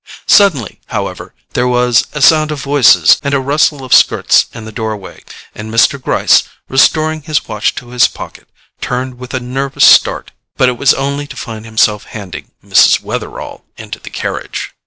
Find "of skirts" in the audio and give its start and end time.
3.83-4.47